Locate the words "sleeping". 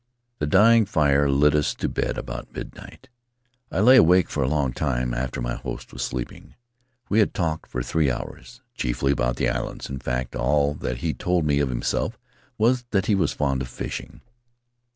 6.01-6.55